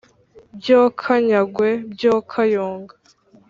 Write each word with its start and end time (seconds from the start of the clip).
Byo 0.57 0.79
kanyagwe 1.01 1.69
byo 1.93 2.13
kayonga 2.31 2.95